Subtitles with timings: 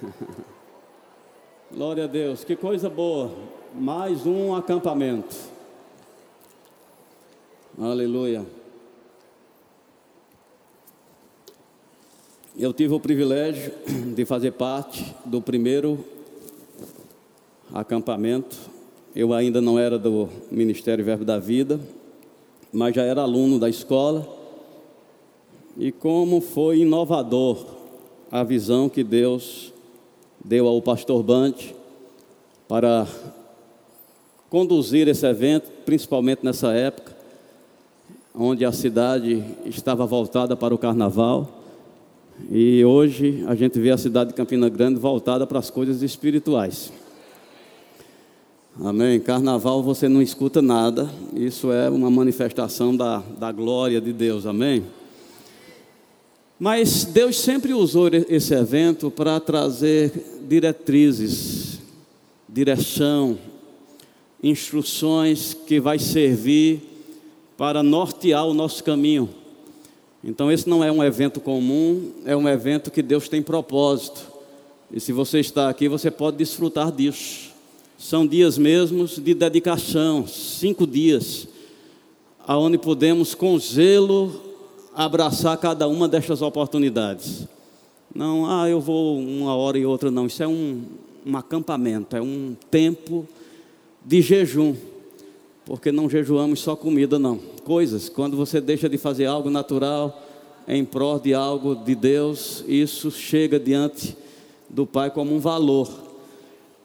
[1.72, 3.30] Glória a Deus, que coisa boa.
[3.74, 5.36] Mais um acampamento.
[7.78, 8.44] Aleluia.
[12.58, 13.72] Eu tive o privilégio
[14.14, 16.04] de fazer parte do primeiro
[17.72, 18.56] acampamento.
[19.14, 21.80] Eu ainda não era do Ministério Verbo da Vida,
[22.72, 24.26] mas já era aluno da escola.
[25.76, 27.64] E como foi inovador
[28.30, 29.72] a visão que Deus
[30.44, 31.54] deu ao pastor Band
[32.66, 33.06] para
[34.48, 37.16] conduzir esse evento, principalmente nessa época,
[38.34, 41.48] onde a cidade estava voltada para o carnaval.
[42.50, 46.92] E hoje a gente vê a cidade de Campina Grande voltada para as coisas espirituais.
[48.82, 49.20] Amém.
[49.20, 54.46] Carnaval você não escuta nada, isso é uma manifestação da, da glória de Deus.
[54.46, 54.84] Amém.
[56.60, 60.12] Mas Deus sempre usou esse evento para trazer
[60.46, 61.80] diretrizes,
[62.46, 63.38] direção,
[64.42, 66.82] instruções que vai servir
[67.56, 69.30] para nortear o nosso caminho.
[70.22, 74.20] Então esse não é um evento comum, é um evento que Deus tem propósito.
[74.92, 77.52] E se você está aqui, você pode desfrutar disso.
[77.98, 81.48] São dias mesmos de dedicação, cinco dias,
[82.46, 84.49] aonde podemos com zelo
[85.04, 87.48] abraçar cada uma destas oportunidades.
[88.14, 90.26] Não, ah, eu vou uma hora e outra, não.
[90.26, 90.82] Isso é um,
[91.24, 93.26] um acampamento, é um tempo
[94.04, 94.76] de jejum,
[95.64, 97.38] porque não jejuamos só comida, não.
[97.64, 100.22] Coisas, quando você deixa de fazer algo natural
[100.68, 104.14] em prol de algo de Deus, isso chega diante
[104.68, 105.88] do Pai como um valor.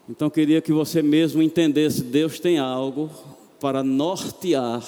[0.10, 3.10] Então queria que você mesmo entendesse: Deus tem algo
[3.60, 4.82] para nortear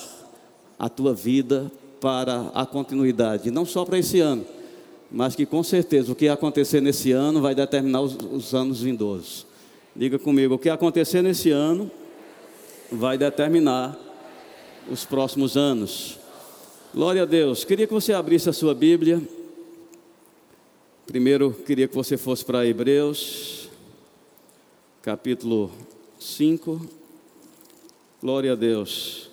[0.80, 4.45] a tua vida para a continuidade, não só para esse ano,
[5.11, 9.45] mas que com certeza o que acontecer nesse ano vai determinar os, os anos vindouros.
[9.95, 11.89] Diga comigo: o que acontecer nesse ano
[12.91, 13.97] vai determinar
[14.89, 16.19] os próximos anos.
[16.93, 17.63] Glória a Deus.
[17.63, 19.21] Queria que você abrisse a sua Bíblia.
[21.05, 23.57] Primeiro, queria que você fosse para Hebreus
[25.07, 25.71] capítulo
[26.19, 26.81] 5.
[28.21, 29.27] Glória a Deus.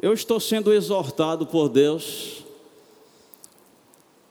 [0.00, 2.44] Eu estou sendo exortado por Deus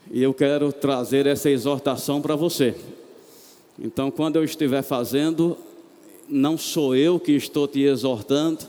[0.09, 2.73] e eu quero trazer essa exortação para você.
[3.77, 5.57] Então, quando eu estiver fazendo,
[6.29, 8.59] não sou eu que estou te exortando,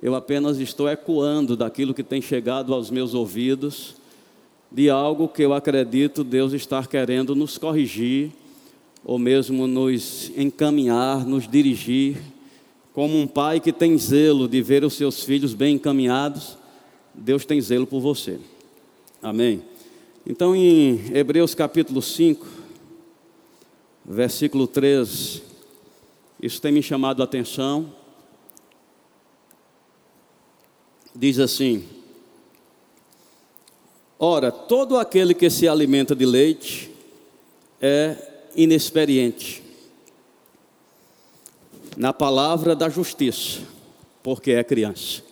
[0.00, 3.96] eu apenas estou ecoando daquilo que tem chegado aos meus ouvidos,
[4.70, 8.30] de algo que eu acredito Deus estar querendo nos corrigir
[9.04, 12.16] ou mesmo nos encaminhar, nos dirigir,
[12.92, 16.58] como um pai que tem zelo de ver os seus filhos bem encaminhados,
[17.14, 18.38] Deus tem zelo por você.
[19.22, 19.62] Amém.
[20.26, 22.46] Então, em Hebreus capítulo 5,
[24.04, 25.42] versículo 13,
[26.40, 27.92] isso tem me chamado a atenção.
[31.14, 31.84] Diz assim:
[34.18, 36.90] Ora, todo aquele que se alimenta de leite
[37.80, 38.16] é
[38.54, 39.61] inexperiente
[41.96, 43.60] na palavra da justiça,
[44.22, 45.22] porque é criança.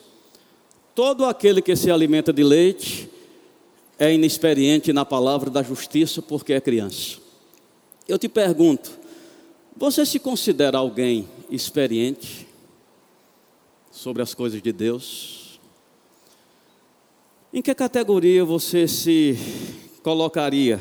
[0.94, 3.10] Todo aquele que se alimenta de leite
[3.98, 7.19] é inexperiente na palavra da justiça, porque é criança.
[8.09, 8.91] Eu te pergunto,
[9.76, 12.47] você se considera alguém experiente
[13.91, 15.60] sobre as coisas de Deus?
[17.53, 19.37] Em que categoria você se
[20.03, 20.81] colocaria?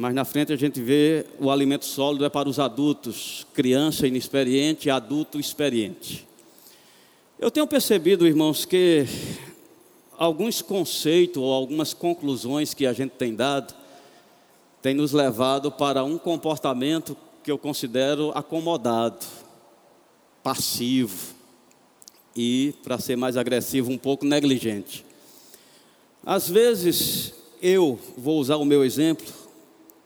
[0.00, 4.88] Mas na frente a gente vê o alimento sólido é para os adultos, criança inexperiente,
[4.88, 6.24] adulto experiente.
[7.36, 9.06] Eu tenho percebido, irmãos, que
[10.16, 13.74] alguns conceitos ou algumas conclusões que a gente tem dado
[14.80, 19.26] tem nos levado para um comportamento que eu considero acomodado,
[20.44, 21.34] passivo
[22.36, 25.04] e, para ser mais agressivo, um pouco negligente.
[26.24, 29.47] Às vezes, eu vou usar o meu exemplo,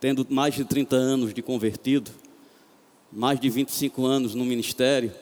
[0.02, 2.10] tendo mais de 30 anos de convertido,
[3.12, 5.14] mais de 25 anos no ministério,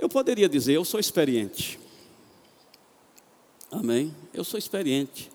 [0.00, 1.78] eu poderia dizer: eu sou experiente.
[3.70, 4.14] Amém?
[4.32, 5.30] Eu sou experiente.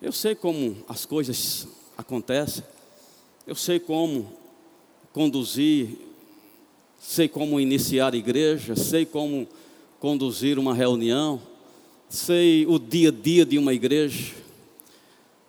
[0.00, 2.64] Eu sei como as coisas acontecem.
[3.46, 4.32] Eu sei como
[5.12, 5.90] conduzir,
[7.00, 9.46] sei como iniciar a igreja, sei como
[10.00, 11.40] conduzir uma reunião,
[12.08, 14.34] sei o dia a dia de uma igreja.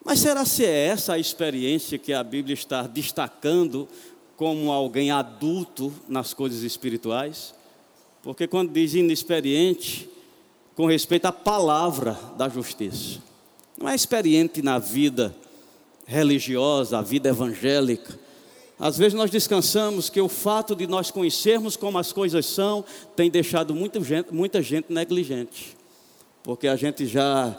[0.03, 3.87] Mas será se é essa a experiência que a Bíblia está destacando
[4.35, 7.53] como alguém adulto nas coisas espirituais?
[8.21, 10.09] Porque quando diz inexperiente,
[10.75, 13.19] com respeito à palavra da justiça,
[13.77, 15.33] não é experiente na vida
[16.05, 18.19] religiosa, a vida evangélica,
[18.79, 22.83] Às vezes nós descansamos que o fato de nós conhecermos como as coisas são
[23.15, 25.77] tem deixado muita gente, muita gente negligente,
[26.43, 27.57] porque a gente já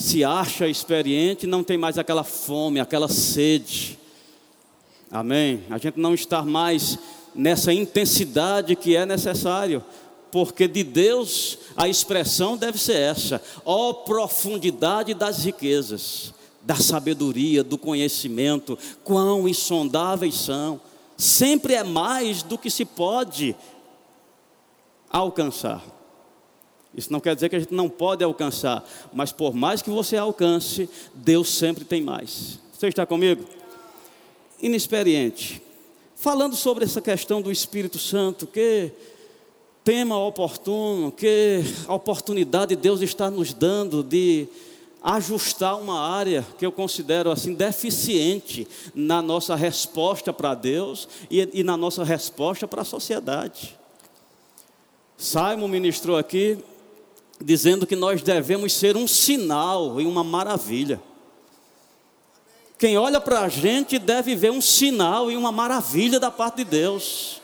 [0.00, 3.98] se acha experiente não tem mais aquela fome, aquela sede.
[5.10, 5.62] Amém?
[5.68, 6.98] A gente não está mais
[7.34, 9.84] nessa intensidade que é necessário,
[10.32, 16.32] porque de Deus a expressão deve ser essa: ó profundidade das riquezas
[16.62, 20.80] da sabedoria, do conhecimento, quão insondáveis são.
[21.16, 23.54] Sempre é mais do que se pode
[25.10, 25.99] alcançar.
[26.94, 30.16] Isso não quer dizer que a gente não pode alcançar, mas por mais que você
[30.16, 32.58] alcance, Deus sempre tem mais.
[32.72, 33.44] Você está comigo?
[34.60, 35.62] Inexperiente.
[36.16, 38.90] Falando sobre essa questão do Espírito Santo, que
[39.84, 44.46] tema oportuno, que oportunidade Deus está nos dando de
[45.02, 51.64] ajustar uma área que eu considero assim deficiente na nossa resposta para Deus e, e,
[51.64, 53.78] na nossa resposta para a sociedade.
[55.16, 56.58] Simon ministrou aqui
[57.42, 61.00] dizendo que nós devemos ser um sinal e uma maravilha.
[62.78, 66.64] Quem olha para a gente deve ver um sinal e uma maravilha da parte de
[66.64, 67.40] Deus.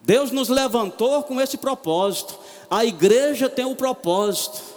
[0.00, 2.38] Deus nos levantou com esse propósito.
[2.70, 4.74] A igreja tem o propósito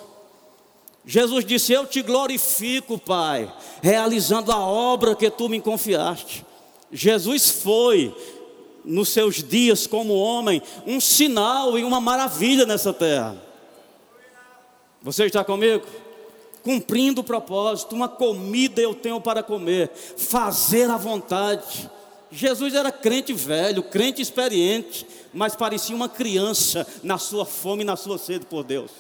[1.08, 6.46] Jesus disse: Eu te glorifico, Pai, realizando a obra que tu me confiaste.
[6.92, 8.14] Jesus foi,
[8.84, 13.42] nos seus dias como homem, um sinal e uma maravilha nessa terra.
[15.08, 15.86] Você está comigo?
[16.62, 21.90] Cumprindo o propósito, uma comida eu tenho para comer, fazer a vontade.
[22.30, 27.96] Jesus era crente velho, crente experiente, mas parecia uma criança na sua fome e na
[27.96, 28.92] sua sede por Deus.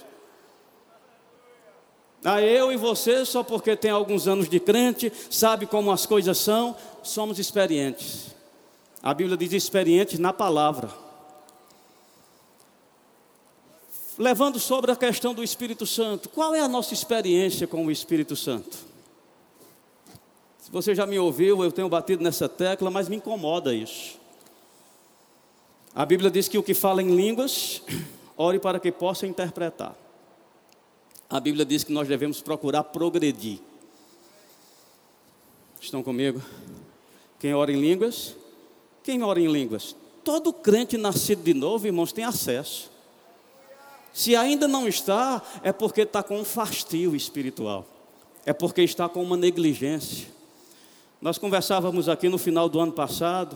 [2.23, 6.37] Ah, eu e você, só porque tem alguns anos de crente, sabe como as coisas
[6.37, 6.73] são,
[7.03, 8.33] somos experientes.
[9.03, 11.06] A Bíblia diz experientes na palavra.
[14.17, 18.35] Levando sobre a questão do Espírito Santo, qual é a nossa experiência com o Espírito
[18.35, 18.77] Santo?
[20.59, 24.17] Se você já me ouviu, eu tenho batido nessa tecla, mas me incomoda isso.
[25.93, 27.81] A Bíblia diz que o que fala em línguas,
[28.35, 29.95] ore para que possa interpretar
[31.29, 33.59] a Bíblia diz que nós devemos procurar progredir.
[35.79, 36.41] Estão comigo?
[37.39, 38.35] Quem ora em línguas?
[39.03, 39.95] Quem ora em línguas?
[40.23, 42.89] Todo crente nascido de novo, irmãos, tem acesso.
[44.17, 47.85] Se ainda não está, é porque está com um fastio espiritual.
[48.47, 50.27] É porque está com uma negligência.
[51.21, 53.55] Nós conversávamos aqui no final do ano passado,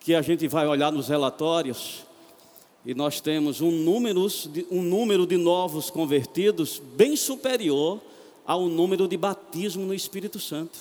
[0.00, 2.06] que a gente vai olhar nos relatórios,
[2.82, 4.26] e nós temos um número,
[4.70, 8.00] um número de novos convertidos bem superior
[8.46, 10.78] ao número de batismo no Espírito Santo.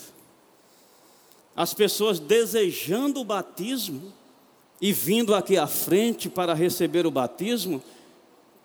[1.53, 4.13] As pessoas desejando o batismo
[4.81, 7.81] e vindo aqui à frente para receber o batismo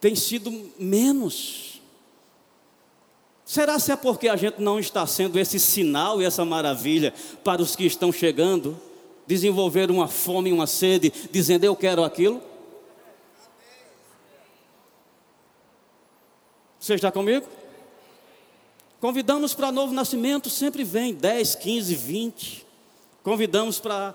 [0.00, 1.80] tem sido menos.
[3.44, 7.14] Será se é porque a gente não está sendo esse sinal e essa maravilha
[7.44, 8.80] para os que estão chegando,
[9.26, 12.42] desenvolver uma fome e uma sede, dizendo eu quero aquilo?
[16.80, 17.46] Você está comigo?
[19.00, 22.66] Convidamos para novo nascimento, sempre vem 10, 15, 20.
[23.22, 24.14] Convidamos para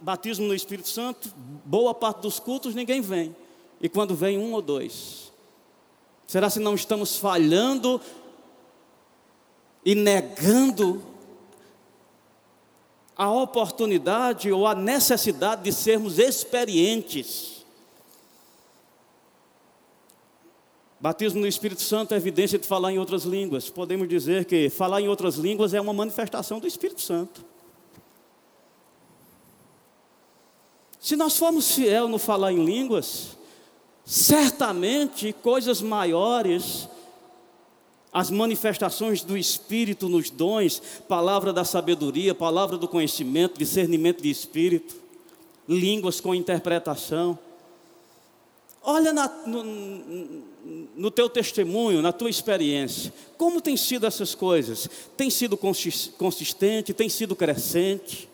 [0.00, 1.32] batismo no Espírito Santo,
[1.64, 3.34] boa parte dos cultos ninguém vem.
[3.80, 5.32] E quando vem um ou dois.
[6.26, 8.00] Será se não estamos falhando
[9.84, 11.02] e negando
[13.16, 17.64] a oportunidade ou a necessidade de sermos experientes?
[21.00, 23.70] Batismo no Espírito Santo é evidência de falar em outras línguas.
[23.70, 27.55] Podemos dizer que falar em outras línguas é uma manifestação do Espírito Santo.
[31.06, 33.36] Se nós formos fiel no falar em línguas,
[34.04, 36.88] certamente coisas maiores,
[38.12, 44.96] as manifestações do Espírito nos dons, palavra da sabedoria, palavra do conhecimento, discernimento de Espírito,
[45.68, 47.38] línguas com interpretação,
[48.82, 49.64] Olha na, no,
[50.96, 54.88] no teu testemunho, na tua experiência, como tem sido essas coisas?
[55.16, 58.28] Tem sido consistente, tem sido crescente?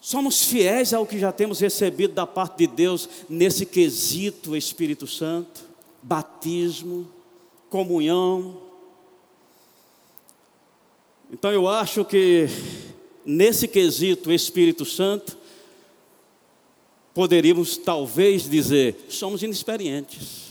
[0.00, 5.62] Somos fiéis ao que já temos recebido da parte de Deus nesse quesito Espírito Santo,
[6.02, 7.06] batismo,
[7.68, 8.56] comunhão.
[11.30, 12.48] Então eu acho que
[13.24, 15.36] nesse quesito Espírito Santo,
[17.12, 20.50] poderíamos talvez dizer: somos inexperientes.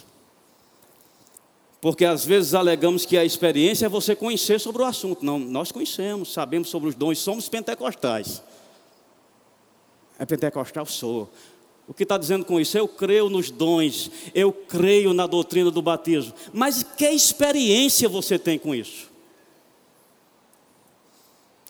[1.82, 5.26] Porque às vezes alegamos que a experiência é você conhecer sobre o assunto.
[5.26, 8.44] Não, nós conhecemos, sabemos sobre os dons, somos pentecostais.
[10.20, 10.86] É pentecostal?
[10.86, 11.32] Sou.
[11.88, 12.78] O que está dizendo com isso?
[12.78, 16.34] Eu creio nos dons, eu creio na doutrina do batismo.
[16.54, 19.10] Mas que experiência você tem com isso?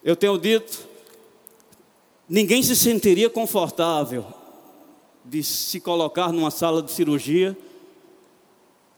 [0.04, 0.86] Eu tenho dito,
[2.28, 4.26] ninguém se sentiria confortável
[5.24, 7.56] de se colocar numa sala de cirurgia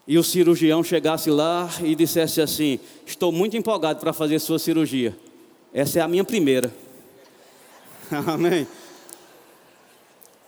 [0.05, 5.15] e o cirurgião chegasse lá e dissesse assim: Estou muito empolgado para fazer sua cirurgia.
[5.73, 6.73] Essa é a minha primeira.
[8.27, 8.67] Amém.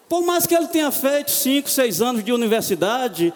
[0.07, 3.33] Por mais que ele tenha feito cinco, seis anos de universidade,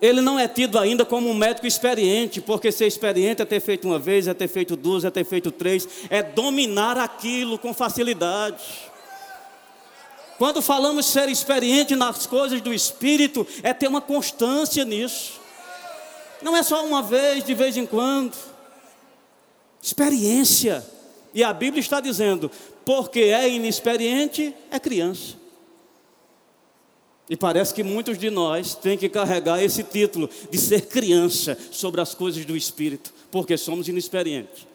[0.00, 3.86] ele não é tido ainda como um médico experiente, porque ser experiente é ter feito
[3.86, 8.62] uma vez, é ter feito duas, é ter feito três, é dominar aquilo com facilidade.
[10.36, 15.40] Quando falamos ser experiente nas coisas do Espírito, é ter uma constância nisso.
[16.42, 18.36] Não é só uma vez, de vez em quando.
[19.80, 20.84] Experiência.
[21.32, 22.50] E a Bíblia está dizendo:
[22.84, 25.41] porque é inexperiente, é criança.
[27.32, 32.02] E parece que muitos de nós têm que carregar esse título de ser criança sobre
[32.02, 34.66] as coisas do Espírito, porque somos inexperientes.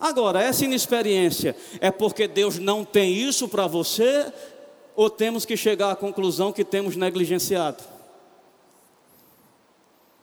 [0.00, 4.26] Agora, essa inexperiência é porque Deus não tem isso para você,
[4.96, 7.94] ou temos que chegar à conclusão que temos negligenciado?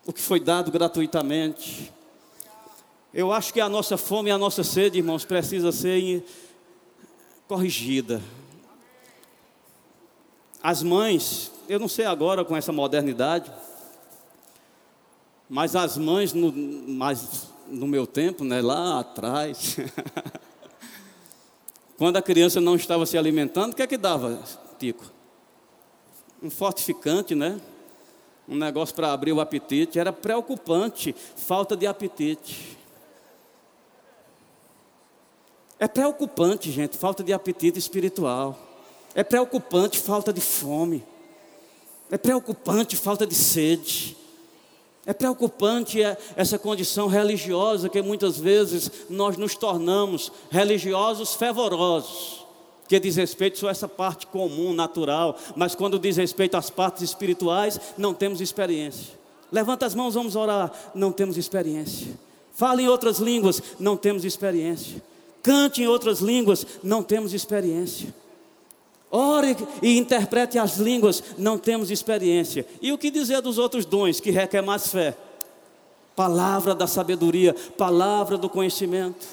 [0.06, 1.92] o que foi dado gratuitamente.
[3.14, 6.24] Eu acho que a nossa fome e a nossa sede, irmãos, precisa ser
[7.48, 8.22] corrigida.
[10.64, 13.52] As mães, eu não sei agora com essa modernidade,
[15.50, 19.78] mas as mães, no, mais no meu tempo, né, lá atrás,
[21.98, 24.42] quando a criança não estava se alimentando, o que é que dava,
[24.80, 25.06] Tico?
[26.42, 27.60] Um fortificante, né?
[28.52, 32.78] um negócio para abrir o apetite, era preocupante, falta de apetite.
[35.80, 38.60] É preocupante, gente, falta de apetite espiritual.
[39.16, 41.02] É preocupante falta de fome.
[42.12, 44.18] É preocupante falta de sede.
[45.06, 52.42] É preocupante é, essa condição religiosa que muitas vezes nós nos tornamos religiosos fervorosos
[52.92, 57.02] que diz respeito só a essa parte comum, natural, mas quando diz respeito às partes
[57.02, 59.18] espirituais, não temos experiência.
[59.50, 62.20] Levanta as mãos, vamos orar, não temos experiência.
[62.54, 65.02] Fale em outras línguas, não temos experiência.
[65.42, 68.14] Cante em outras línguas, não temos experiência.
[69.12, 72.66] Ore e interprete as línguas, não temos experiência.
[72.82, 75.18] E o que dizer dos outros dons que requer mais fé?
[76.16, 79.28] Palavra da sabedoria, palavra do conhecimento.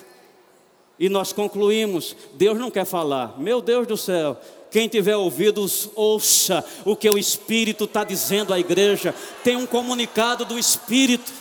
[0.98, 3.38] E nós concluímos: Deus não quer falar.
[3.38, 4.36] Meu Deus do céu,
[4.70, 9.14] quem tiver ouvidos, ouça o que o Espírito está dizendo à igreja.
[9.44, 11.32] Tem um comunicado do Espírito,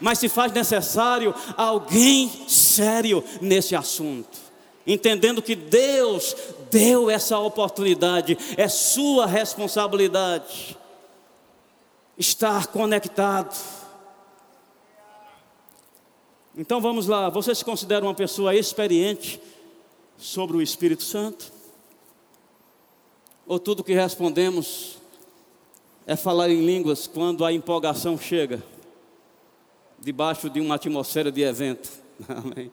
[0.00, 4.38] mas se faz necessário alguém sério nesse assunto,
[4.86, 6.36] entendendo que Deus
[6.70, 10.76] deu essa oportunidade, é sua responsabilidade
[12.18, 13.54] estar conectado
[16.56, 19.38] então vamos lá, você se considera uma pessoa experiente
[20.16, 21.52] sobre o Espírito Santo?
[23.46, 24.96] Ou tudo que respondemos
[26.06, 28.62] é falar em línguas quando a empolgação chega,
[29.98, 31.90] debaixo de uma atmosfera de evento?
[32.26, 32.72] Amém.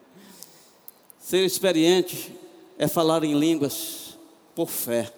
[1.18, 2.34] Ser experiente
[2.78, 4.18] é falar em línguas
[4.54, 5.12] por fé.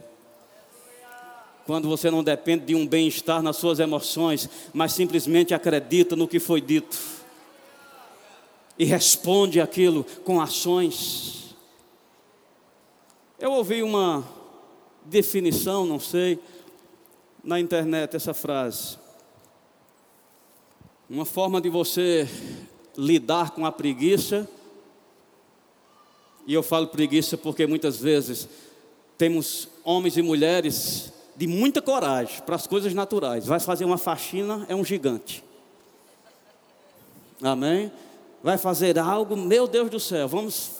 [1.67, 6.39] Quando você não depende de um bem-estar nas suas emoções, mas simplesmente acredita no que
[6.39, 6.97] foi dito
[8.79, 11.57] e responde aquilo com ações.
[13.39, 14.25] Eu ouvi uma
[15.05, 16.39] definição, não sei,
[17.43, 18.99] na internet essa frase.
[21.09, 22.29] Uma forma de você
[22.97, 24.49] lidar com a preguiça,
[26.47, 28.49] e eu falo preguiça porque muitas vezes
[29.19, 33.45] temos homens e mulheres de muita coragem para as coisas naturais.
[33.47, 35.43] Vai fazer uma faxina, é um gigante.
[37.43, 37.91] Amém?
[38.47, 40.71] vai fazer algo, meu Deus do céu, vamos.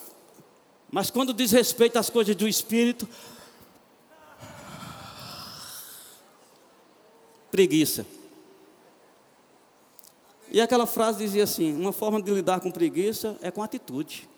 [0.89, 3.09] Mas quando diz respeito às coisas do espírito,
[7.51, 8.07] preguiça.
[10.49, 14.29] E aquela frase dizia assim: uma forma de lidar com preguiça é com atitude.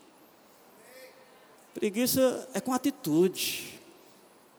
[1.79, 3.79] Preguiça é com atitude.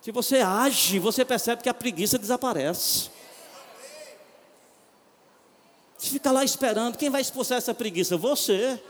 [0.01, 3.11] Se você age, você percebe que a preguiça desaparece.
[5.99, 8.17] Se fica lá esperando, quem vai expulsar essa preguiça?
[8.17, 8.81] Você,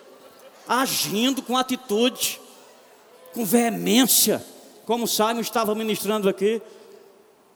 [0.68, 2.40] agindo com atitude,
[3.34, 4.44] com veemência,
[4.86, 6.62] como o Simon estava ministrando aqui.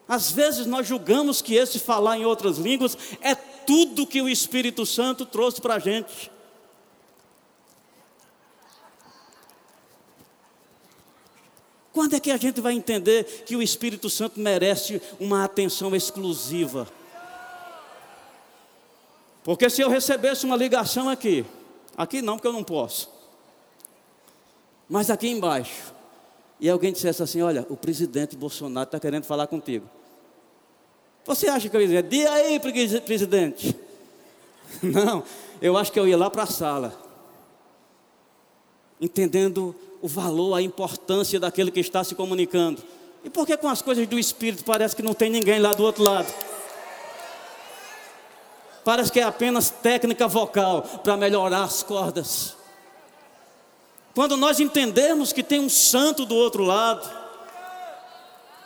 [0.09, 4.85] Às vezes nós julgamos que esse falar em outras línguas é tudo que o Espírito
[4.85, 6.34] Santo trouxe para a gente.
[11.95, 16.89] Quando é que a gente vai entender que o Espírito Santo merece uma atenção exclusiva?
[19.45, 21.47] Porque se eu recebesse uma ligação aqui,
[21.97, 23.09] aqui não, porque eu não posso,
[24.89, 25.95] mas aqui embaixo,
[26.59, 29.89] e alguém dissesse assim: Olha, o presidente Bolsonaro está querendo falar contigo.
[31.25, 32.61] Você acha que eu ia dizer, diga aí,
[33.01, 33.75] presidente?
[34.83, 35.23] Não,
[35.63, 36.93] eu acho que eu ia lá para a sala,
[39.01, 39.75] entendendo
[40.05, 42.83] o valor, a importância daquele que está se comunicando.
[43.25, 45.83] E por que com as coisas do Espírito parece que não tem ninguém lá do
[45.83, 46.31] outro lado?
[48.85, 52.55] Parece que é apenas técnica vocal para melhorar as cordas.
[54.15, 57.11] Quando nós entendemos que tem um santo do outro lado,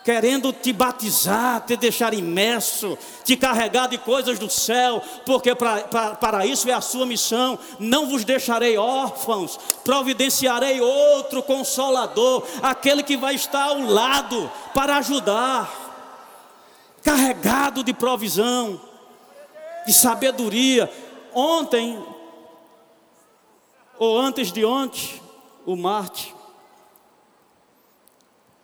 [0.03, 6.15] querendo te batizar, te deixar imerso, te carregar de coisas do céu, porque pra, pra,
[6.15, 7.59] para isso é a sua missão.
[7.79, 15.69] Não vos deixarei órfãos, providenciarei outro consolador, aquele que vai estar ao lado para ajudar,
[17.03, 18.79] carregado de provisão
[19.85, 20.91] de sabedoria.
[21.33, 22.03] Ontem,
[23.97, 25.21] ou antes de ontem,
[25.65, 26.38] o Marte.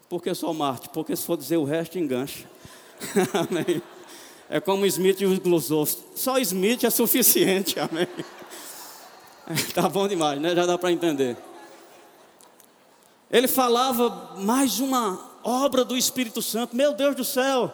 [0.09, 0.89] Por que só Marte?
[0.89, 2.45] Porque se for dizer o resto, engancha.
[3.33, 3.81] Amém.
[4.49, 5.97] É como Smith e os filósofos.
[6.15, 8.07] Só Smith é suficiente, amém.
[9.73, 10.55] Tá bom demais, né?
[10.55, 11.35] Já dá para entender.
[13.31, 16.75] Ele falava mais uma obra do Espírito Santo.
[16.75, 17.73] Meu Deus do céu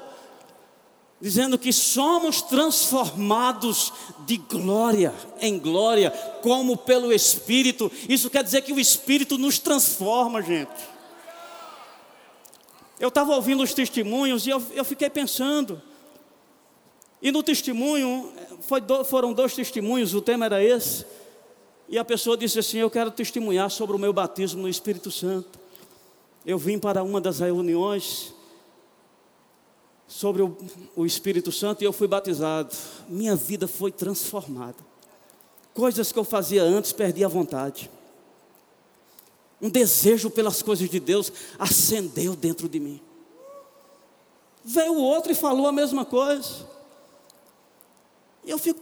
[1.22, 3.94] dizendo que somos transformados
[4.26, 6.10] de glória em glória,
[6.42, 7.92] como pelo Espírito.
[8.10, 10.72] Isso quer dizer que o Espírito nos transforma, gente.
[13.02, 15.82] Eu estava ouvindo os testemunhos e eu, eu, fiquei pensando.
[17.20, 18.32] E no testemunho,
[18.86, 21.04] do, foram dois testemunhos, o tema era esse.
[21.90, 25.60] E a pessoa disse assim: Eu quero testemunhar sobre o meu batismo no Espírito Santo.
[26.46, 28.36] Eu vim para uma das reuniões
[30.08, 30.56] sobre o,
[30.96, 32.76] o Espírito Santo e eu fui batizado.
[33.10, 34.78] Minha vida foi transformada.
[35.74, 37.90] Coisas que eu fazia antes, perdi a vontade.
[39.62, 43.00] Um desejo pelas coisas de Deus acendeu dentro de mim.
[44.64, 46.72] Veio o outro e falou a mesma coisa.
[48.44, 48.80] E eu fico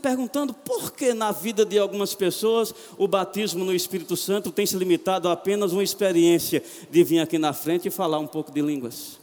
[0.00, 4.76] perguntando por que na vida de algumas pessoas o batismo no Espírito Santo tem se
[4.76, 8.62] limitado a apenas uma experiência de vir aqui na frente e falar um pouco de
[8.62, 9.18] línguas.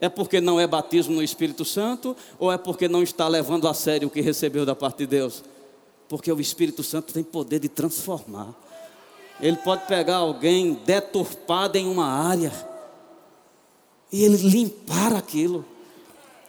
[0.00, 3.74] É porque não é batismo no Espírito Santo ou é porque não está levando a
[3.74, 5.44] sério o que recebeu da parte de Deus?
[6.08, 8.54] Porque o Espírito Santo tem poder de transformar.
[9.42, 12.52] Ele pode pegar alguém deturpado em uma área
[14.12, 15.64] e ele limpar aquilo.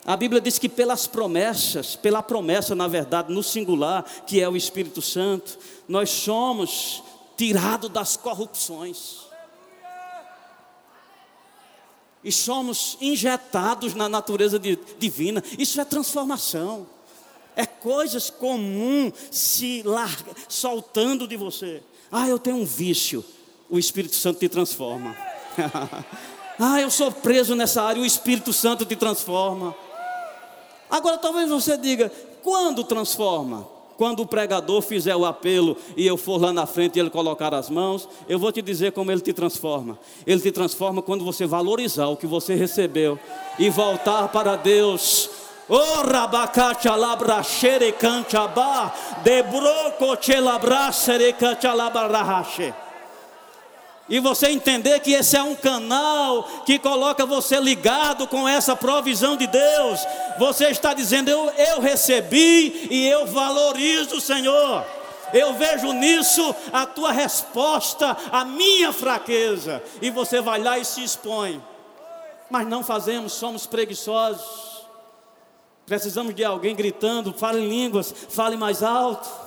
[0.06, 4.56] A Bíblia diz que pelas promessas, pela promessa, na verdade, no singular, que é o
[4.56, 7.01] Espírito Santo, nós somos
[7.36, 9.21] tirados das corrupções
[12.23, 15.43] e somos injetados na natureza divina.
[15.58, 16.88] Isso é transformação.
[17.56, 21.84] É coisas comuns se larga, soltando de você.
[22.15, 23.26] Ah, eu tenho um vício.
[23.67, 25.17] O Espírito Santo te transforma.
[26.60, 27.99] ah, eu sou preso nessa área.
[27.99, 29.76] O Espírito Santo te transforma.
[30.91, 32.12] Agora talvez você diga:
[32.43, 33.67] quando transforma?
[33.97, 37.54] Quando o pregador fizer o apelo e eu for lá na frente e ele colocar
[37.54, 39.97] as mãos, eu vou te dizer como ele te transforma.
[40.26, 43.19] Ele te transforma quando você valorizar o que você recebeu
[43.58, 45.30] e voltar para Deus.
[45.69, 52.73] Oh, rabacacha labra xerecanchabá, debroco chelabra xerecanchalabarahaxe
[54.10, 59.38] e você entender que esse é um canal que coloca você ligado com essa provisão
[59.38, 60.06] de Deus,
[60.38, 64.86] você está dizendo: Eu, eu recebi e eu valorizo o Senhor.
[65.34, 71.04] Eu vejo nisso a tua resposta à minha fraqueza, e você vai lá e se
[71.04, 71.63] expõe.
[72.49, 74.72] Mas não fazemos, somos preguiçosos.
[75.86, 79.43] Precisamos de alguém gritando, fale em línguas, fale mais alto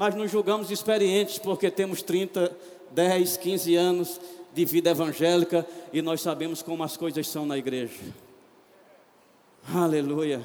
[0.00, 2.56] mas nos julgamos experientes porque temos 30,
[2.90, 4.20] 10, 15 anos
[4.54, 8.00] de vida evangélica e nós sabemos como as coisas são na igreja.
[9.74, 10.40] Aleluia.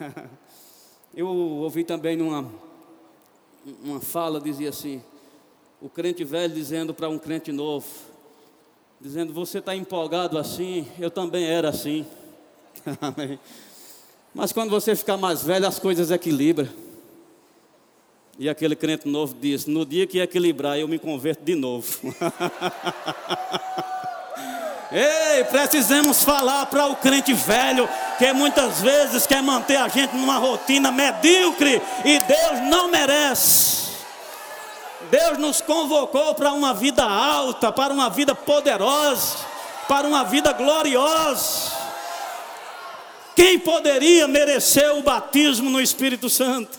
[1.14, 2.50] Eu ouvi também numa
[3.84, 5.02] uma fala, dizia assim:
[5.82, 7.86] o crente velho dizendo para um crente novo,
[8.98, 12.06] dizendo: Você está empolgado assim, eu também era assim.
[14.34, 16.68] Mas quando você ficar mais velho, as coisas equilibram.
[18.38, 21.98] E aquele crente novo disse: No dia que equilibrar, eu me converto de novo.
[24.90, 30.38] Ei, precisamos falar para o crente velho que muitas vezes quer manter a gente numa
[30.38, 33.88] rotina medíocre e Deus não merece.
[35.10, 39.36] Deus nos convocou para uma vida alta, para uma vida poderosa,
[39.86, 41.77] para uma vida gloriosa.
[43.38, 46.76] Quem poderia merecer o batismo no Espírito Santo?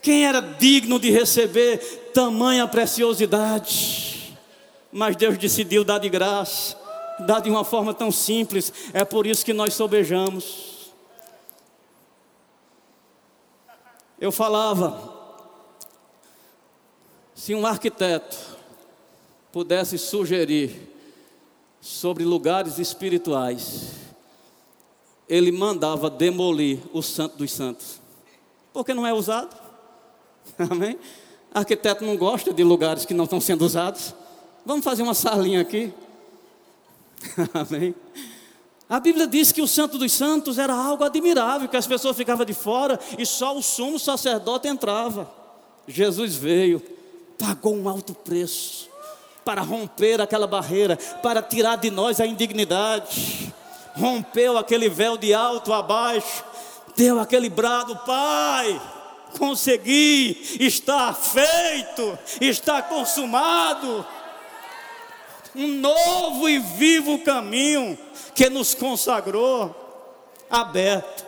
[0.00, 1.76] Quem era digno de receber
[2.14, 4.34] tamanha preciosidade?
[4.90, 6.74] Mas Deus decidiu dar de graça,
[7.26, 10.94] dar de uma forma tão simples, é por isso que nós sobejamos.
[14.18, 15.14] Eu falava,
[17.34, 18.38] se um arquiteto
[19.52, 20.90] pudesse sugerir
[21.82, 23.97] sobre lugares espirituais,
[25.28, 28.00] ele mandava demolir o Santo dos Santos,
[28.72, 29.54] porque não é usado.
[30.70, 30.98] Amém?
[31.52, 34.14] Arquiteto não gosta de lugares que não estão sendo usados.
[34.64, 35.92] Vamos fazer uma salinha aqui.
[37.52, 37.94] Amém?
[38.88, 42.44] A Bíblia diz que o Santo dos Santos era algo admirável, que as pessoas ficavam
[42.44, 45.30] de fora e só o sumo sacerdote entrava.
[45.86, 46.82] Jesus veio,
[47.38, 48.88] pagou um alto preço
[49.44, 53.47] para romper aquela barreira, para tirar de nós a indignidade.
[53.98, 56.44] Rompeu aquele véu de alto a baixo,
[56.96, 58.80] deu aquele brado, Pai
[59.36, 64.06] consegui, está feito, está consumado.
[65.54, 67.98] Um novo e vivo caminho
[68.34, 69.74] que nos consagrou,
[70.48, 71.26] aberto.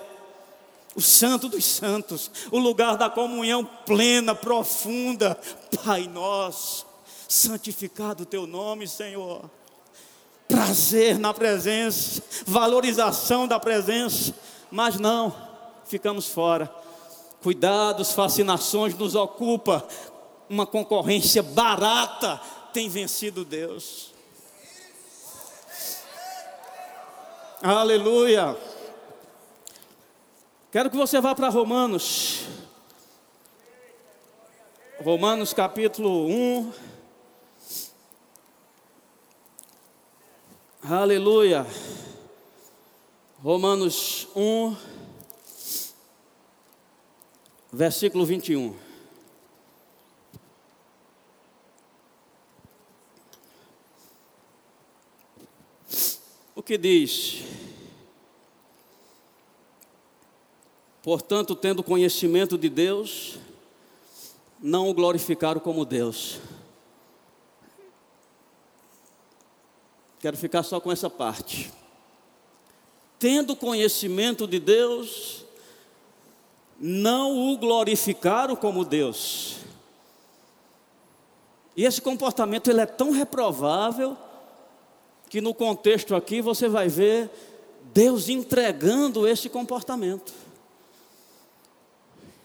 [0.95, 5.39] O Santo dos Santos, o lugar da comunhão plena, profunda.
[5.85, 6.87] Pai nosso,
[7.29, 9.49] santificado o teu nome, Senhor.
[10.51, 14.35] Prazer na presença, valorização da presença,
[14.71, 15.35] mas não,
[15.85, 16.81] ficamos fora
[17.43, 19.87] Cuidados, fascinações nos ocupa.
[20.49, 22.39] Uma concorrência barata
[22.73, 24.13] tem vencido Deus.
[27.63, 28.57] Aleluia.
[30.71, 32.43] Quero que você vá para Romanos.
[35.03, 36.73] Romanos capítulo 1.
[40.83, 41.67] Aleluia.
[43.43, 44.75] Romanos 1
[47.71, 48.75] versículo 21.
[56.55, 57.45] O que diz?
[61.03, 63.39] Portanto, tendo conhecimento de Deus,
[64.59, 66.41] não o glorificaram como Deus.
[70.21, 71.73] Quero ficar só com essa parte.
[73.19, 75.45] Tendo conhecimento de Deus,
[76.79, 79.57] não o glorificaram como Deus.
[81.75, 84.17] E esse comportamento ele é tão reprovável
[85.31, 87.31] que no contexto aqui você vai ver
[87.95, 90.33] Deus entregando esse comportamento.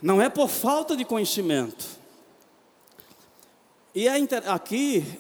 [0.02, 1.86] Não é por falta de conhecimento.
[3.94, 4.16] E é
[4.48, 5.20] aqui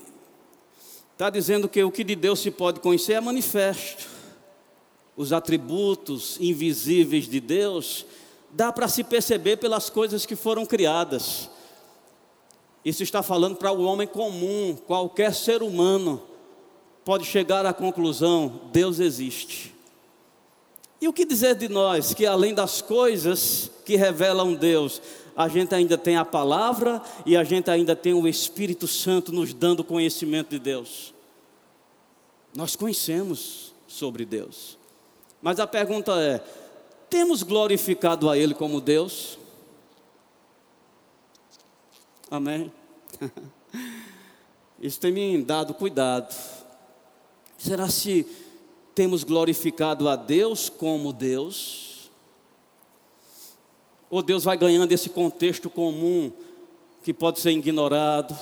[1.15, 4.05] está dizendo que o que de Deus se pode conhecer é manifesto.
[5.15, 8.05] Os atributos invisíveis de Deus
[8.51, 11.49] dá para se perceber pelas coisas que foram criadas.
[12.83, 16.21] Isso está falando para o homem comum, qualquer ser humano
[17.05, 19.73] pode chegar à conclusão: Deus existe.
[20.99, 25.01] E o que dizer de nós que além das coisas que revelam Deus,
[25.35, 29.53] a gente ainda tem a palavra e a gente ainda tem o Espírito Santo nos
[29.53, 31.13] dando conhecimento de Deus?
[32.55, 34.77] Nós conhecemos sobre Deus.
[35.41, 36.41] Mas a pergunta é:
[37.09, 39.37] temos glorificado a Ele como Deus?
[42.31, 42.71] Amém?
[44.79, 46.33] Isso tem me dado cuidado.
[47.57, 48.25] Será se
[48.93, 51.94] temos glorificado a Deus como Deus?
[54.15, 56.31] Ou Deus vai ganhando esse contexto comum
[57.03, 58.33] que pode ser ignorado,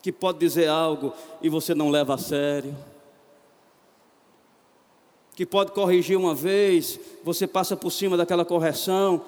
[0.00, 2.74] que pode dizer algo e você não leva a sério?
[5.34, 9.22] que pode corrigir uma vez, você passa por cima daquela correção.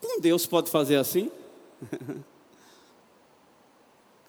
[0.00, 1.28] Com Deus pode fazer assim?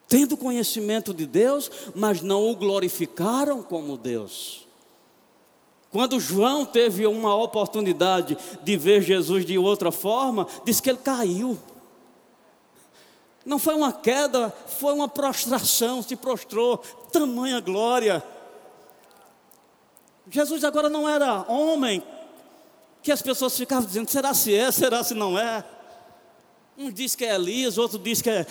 [0.09, 4.62] Tendo conhecimento de Deus, mas não o glorificaram como Deus.
[5.93, 11.55] Quando João teve uma oportunidade de ver Jesus de outra forma, disse que ele caiu.
[13.45, 16.79] Não foi uma queda, foi uma prostração, se prostrou,
[17.11, 18.23] tamanha glória.
[20.31, 22.01] Jesus agora não era homem,
[23.03, 25.63] que as pessoas ficavam dizendo: será se é, será se não é?
[26.75, 28.47] Um diz que é Elias, outro diz que é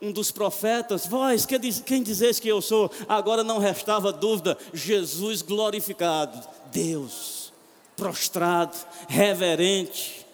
[0.00, 2.90] um dos profetas, vós, quem dizeis que eu sou?
[3.08, 7.52] Agora não restava dúvida, Jesus glorificado, Deus,
[7.96, 8.76] prostrado,
[9.08, 10.26] reverente,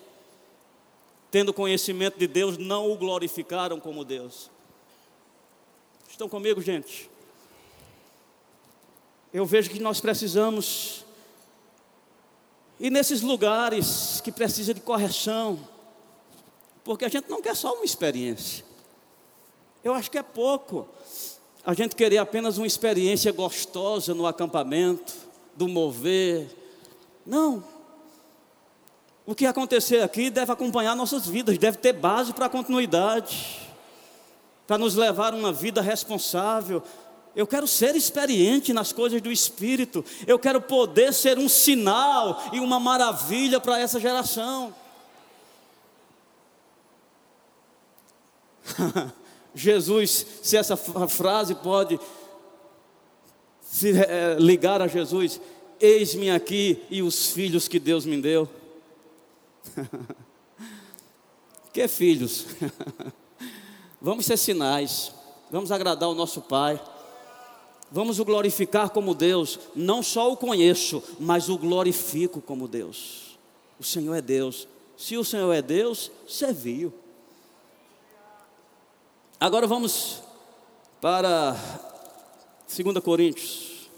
[1.31, 4.51] tendo conhecimento de Deus, não o glorificaram como Deus.
[6.11, 7.09] Estão comigo, gente?
[9.33, 11.03] Eu vejo que nós precisamos
[12.83, 15.57] e nesses lugares que precisa de correção,
[16.83, 18.64] porque a gente não quer só uma experiência.
[19.83, 20.88] Eu acho que é pouco
[21.64, 25.14] a gente querer apenas uma experiência gostosa no acampamento,
[25.55, 26.49] do mover.
[27.25, 27.62] Não.
[29.25, 33.61] O que acontecer aqui deve acompanhar nossas vidas, deve ter base para continuidade,
[34.66, 36.83] para nos levar uma vida responsável,
[37.35, 40.05] eu quero ser experiente nas coisas do Espírito.
[40.27, 44.75] Eu quero poder ser um sinal e uma maravilha para essa geração.
[49.55, 51.99] Jesus, se essa frase pode
[53.62, 55.41] se é, ligar a Jesus,
[55.81, 58.49] eis-me aqui e os filhos que Deus me deu.
[61.73, 62.47] que filhos?
[64.01, 65.12] vamos ser sinais,
[65.51, 66.81] vamos agradar o nosso Pai.
[67.91, 69.59] Vamos o glorificar como Deus.
[69.77, 73.38] Não só o conheço, mas o glorifico como Deus.
[73.79, 74.67] O Senhor é Deus.
[74.97, 76.93] Se o Senhor é Deus, serviu.
[79.43, 80.23] Agora vamos
[81.01, 81.57] para
[82.73, 83.91] 2 Coríntios.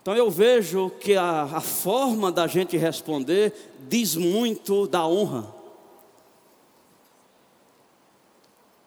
[0.00, 5.54] Então eu vejo que a, a forma da gente responder diz muito da honra.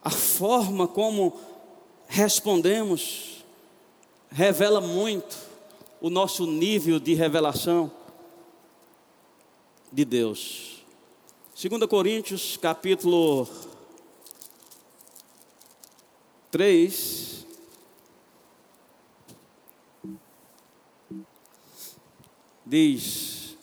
[0.03, 1.39] A forma como
[2.07, 3.45] respondemos
[4.31, 5.37] revela muito
[6.01, 7.91] o nosso nível de revelação
[9.91, 10.83] de Deus.
[11.55, 13.47] 2 Coríntios, capítulo
[16.51, 17.45] 3.
[22.65, 23.55] Diz,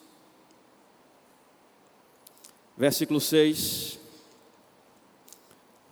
[2.75, 3.99] versículo 6: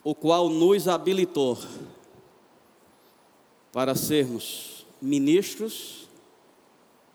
[0.04, 1.58] O qual nos habilitou
[3.72, 6.08] para sermos ministros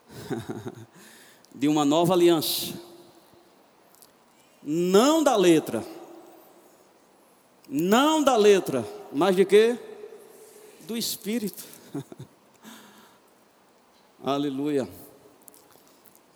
[1.55, 2.75] de uma nova aliança.
[4.63, 5.85] Não da letra,
[7.69, 9.79] não da letra, mas de quê?
[10.87, 11.65] Do Espírito.
[14.25, 14.89] Aleluia.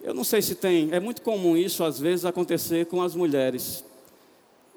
[0.01, 3.85] Eu não sei se tem, é muito comum isso às vezes acontecer com as mulheres,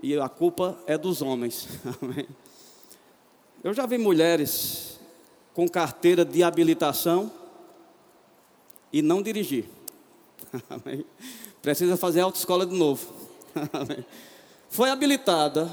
[0.02, 1.68] e a culpa é dos homens.
[3.64, 5.00] Eu já vi mulheres
[5.54, 7.32] com carteira de habilitação
[8.94, 9.66] e não dirigir.
[11.62, 13.12] Precisa fazer autoescola de novo.
[14.70, 15.68] Foi habilitada,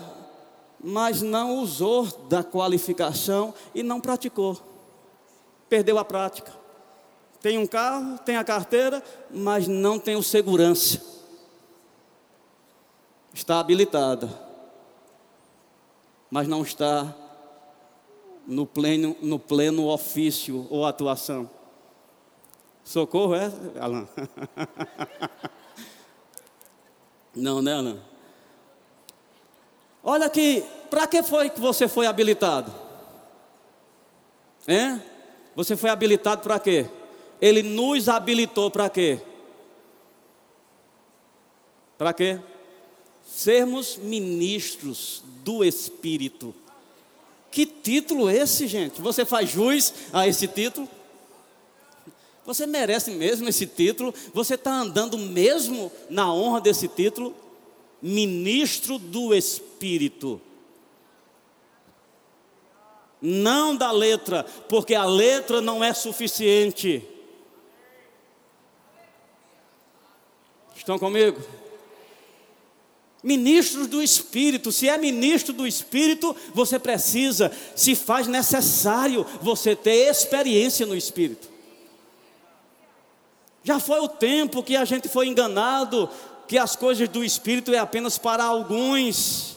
[0.82, 4.58] mas não usou da qualificação e não praticou.
[5.68, 6.52] Perdeu a prática.
[7.40, 11.00] Tem um carro, tem a carteira, mas não tem o segurança.
[13.32, 14.28] Está habilitada,
[16.30, 17.14] mas não está
[18.46, 21.48] no pleno, no pleno ofício ou atuação.
[22.84, 24.08] Socorro é, Alan?
[27.34, 28.11] Não, né, Alan?
[30.02, 32.72] Olha aqui, para que foi que você foi habilitado?
[34.66, 34.98] É?
[35.54, 36.86] Você foi habilitado para quê?
[37.40, 39.20] Ele nos habilitou para quê?
[41.96, 42.40] Para quê?
[43.24, 46.54] Sermos ministros do Espírito.
[47.50, 49.00] Que título esse, gente?
[49.00, 50.88] Você faz jus a esse título?
[52.44, 54.12] Você merece mesmo esse título?
[54.34, 57.34] Você está andando mesmo na honra desse título?
[58.02, 60.40] Ministro do Espírito.
[63.20, 67.08] Não da letra, porque a letra não é suficiente.
[70.74, 71.40] Estão comigo?
[73.22, 80.10] Ministros do Espírito, se é ministro do Espírito, você precisa, se faz necessário, você ter
[80.10, 81.48] experiência no Espírito.
[83.62, 86.10] Já foi o tempo que a gente foi enganado,
[86.52, 89.56] que as coisas do Espírito é apenas para alguns.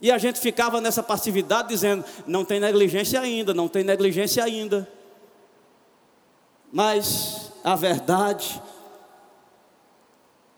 [0.00, 4.90] E a gente ficava nessa passividade dizendo: não tem negligência ainda, não tem negligência ainda.
[6.72, 8.60] Mas a verdade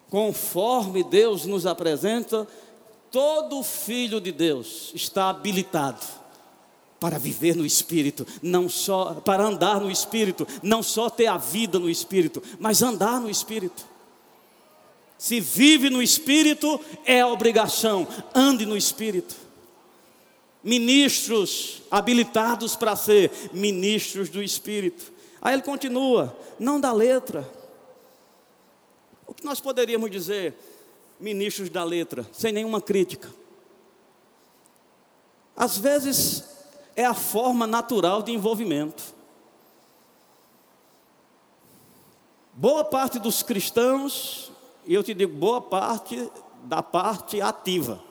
[0.09, 2.49] conforme Deus nos apresenta,
[3.11, 6.01] todo filho de Deus está habilitado
[6.99, 11.79] para viver no espírito, não só para andar no espírito, não só ter a vida
[11.79, 13.93] no espírito, mas andar no espírito.
[15.17, 19.35] Se vive no espírito, é obrigação, ande no espírito.
[20.63, 25.13] Ministros habilitados para ser ministros do espírito.
[25.41, 27.49] Aí ele continua, não da letra.
[29.27, 30.55] O que nós poderíamos dizer,
[31.21, 33.31] ministros da letra, sem nenhuma crítica?
[35.57, 36.45] Às vezes
[36.97, 39.15] é a forma natural de envolvimento.
[42.53, 44.53] Boa parte dos cristãos
[44.87, 46.31] e eu te digo, boa parte
[46.65, 48.03] da parte ativa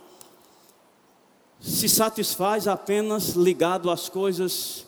[1.63, 4.85] se satisfaz apenas ligado às coisas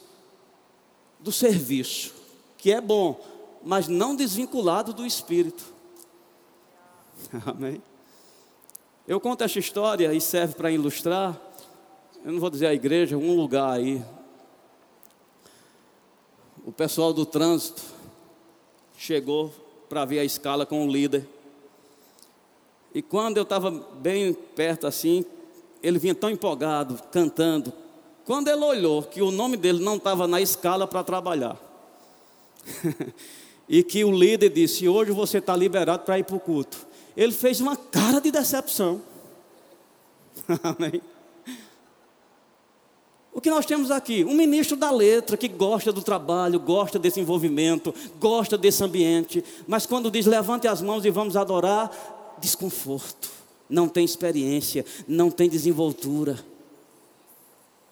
[1.21, 2.13] do serviço,
[2.58, 3.17] que é bom,
[3.63, 5.63] mas não desvinculado do espírito.
[7.48, 7.82] Amém.
[9.08, 11.39] Eu conto essa história e serve para ilustrar.
[12.26, 14.04] Eu não vou dizer a igreja, um lugar aí.
[16.65, 17.84] O pessoal do trânsito
[18.98, 19.54] chegou
[19.88, 21.26] para ver a escala com o líder.
[22.95, 25.25] E quando eu estava bem perto assim,
[25.84, 27.73] ele vinha tão empolgado, cantando.
[28.23, 31.60] Quando ele olhou que o nome dele não estava na escala para trabalhar,
[33.67, 36.88] e que o líder disse: Hoje você está liberado para ir para o culto.
[37.17, 39.01] Ele fez uma cara de decepção.
[40.63, 41.01] Amém.
[43.34, 44.23] O que nós temos aqui?
[44.23, 49.86] Um ministro da letra que gosta do trabalho, gosta desse envolvimento, gosta desse ambiente, mas
[49.86, 51.91] quando diz levante as mãos e vamos adorar,
[52.39, 53.30] desconforto,
[53.69, 56.38] não tem experiência, não tem desenvoltura.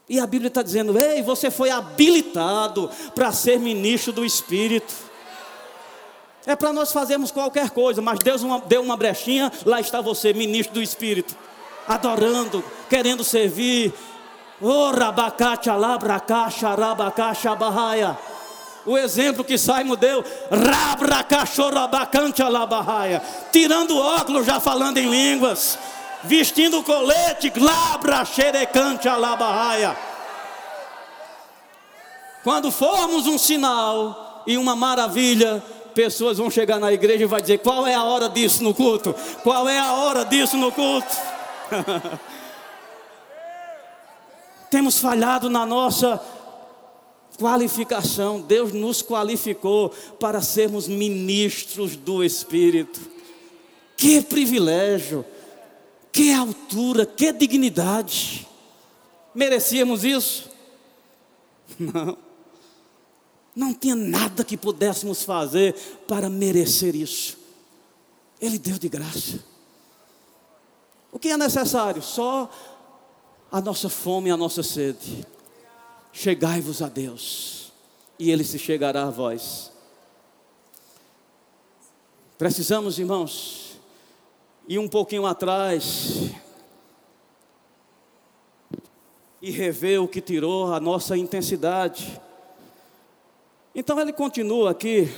[0.08, 4.94] E a Bíblia está dizendo: ei, você foi habilitado para ser ministro do Espírito.
[6.46, 10.74] É para nós fazermos qualquer coisa, mas Deus deu uma brechinha, lá está você, ministro
[10.76, 11.36] do Espírito,
[11.88, 13.94] adorando, querendo servir.
[14.62, 18.18] Oh, rabacate, alabracá, xarabacá, xabarraia.
[18.86, 20.24] O exemplo que Saimo deu,
[23.52, 25.78] tirando óculos, já falando em línguas,
[26.24, 29.96] vestindo colete, glabra xerecante alabarraia.
[32.44, 37.60] Quando formos um sinal e uma maravilha, pessoas vão chegar na igreja e vai dizer:
[37.60, 39.16] qual é a hora disso no culto?
[39.44, 41.16] Qual é a hora disso no culto?
[44.70, 46.20] Temos falhado na nossa
[47.38, 53.00] Qualificação, Deus nos qualificou para sermos ministros do Espírito.
[53.98, 55.26] Que privilégio,
[56.12, 58.48] que altura, que dignidade.
[59.34, 60.50] Merecíamos isso?
[61.80, 62.18] Não.
[63.56, 65.76] Não tinha nada que pudéssemos fazer
[66.08, 67.38] para merecer isso.
[68.42, 69.40] Ele deu de graça.
[71.12, 72.02] O que é necessário?
[72.02, 72.50] Só
[73.52, 75.26] a nossa fome e a nossa sede.
[76.14, 77.74] Chegai-vos a Deus,
[78.20, 79.72] e Ele se chegará a vós.
[82.38, 83.80] Precisamos, irmãos,
[84.68, 86.30] ir um pouquinho atrás
[89.42, 92.22] e rever o que tirou a nossa intensidade.
[93.76, 95.10] Então ele continua aqui,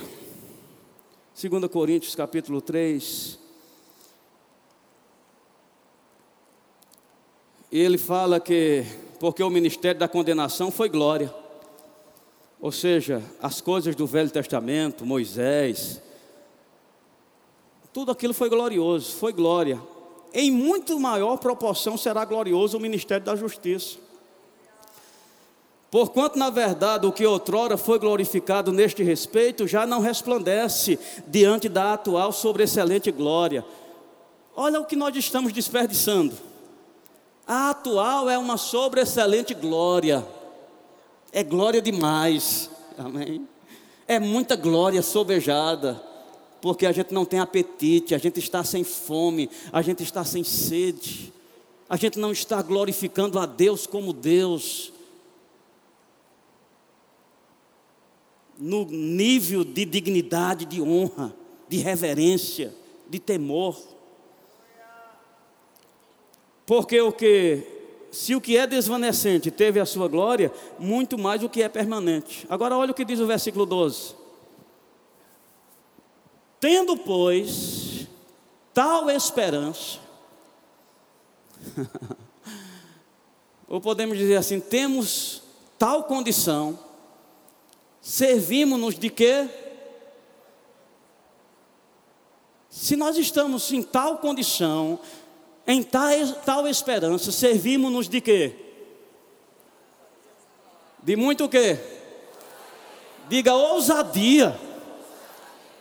[1.39, 3.37] 2 Coríntios capítulo 3.
[7.71, 8.85] E ele fala que
[9.25, 11.33] porque o ministério da condenação foi glória.
[12.61, 15.99] Ou seja, as coisas do Velho Testamento, Moisés,
[17.91, 19.81] tudo aquilo foi glorioso, foi glória.
[20.31, 23.97] Em muito maior proporção será glorioso o ministério da justiça.
[25.89, 31.93] Porquanto, na verdade, o que outrora foi glorificado neste respeito já não resplandece diante da
[31.93, 33.65] atual sobreexcelente glória.
[34.55, 36.35] Olha o que nós estamos desperdiçando.
[37.47, 40.25] A atual é uma sobreexcelente glória.
[41.31, 42.69] É glória demais.
[42.97, 43.47] Amém.
[44.07, 46.01] É muita glória sobejada.
[46.61, 50.43] Porque a gente não tem apetite, a gente está sem fome, a gente está sem
[50.43, 51.31] sede.
[51.87, 54.91] A gente não está glorificando a Deus como Deus.
[58.57, 61.35] No nível de dignidade, de honra,
[61.69, 62.73] de reverência,
[63.07, 63.77] de temor.
[66.65, 67.75] Porque o que
[68.15, 70.49] se o que é desvanecente teve a sua glória,
[70.79, 72.47] muito mais o que é permanente.
[72.49, 74.15] Agora olha o que diz o versículo 12.
[76.61, 78.07] Tendo, pois,
[78.73, 79.99] tal esperança,
[83.67, 85.43] ou podemos dizer assim, temos
[85.77, 86.79] tal condição,
[87.99, 89.49] servimos-nos de quê?
[92.69, 94.99] Se nós estamos em tal condição,
[95.67, 96.11] em tal,
[96.45, 98.55] tal esperança, servimos-nos de quê?
[101.01, 101.79] De muito quê?
[103.27, 104.59] Diga ousadia.